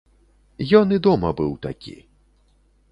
[0.79, 1.95] Ён і дома быў такі.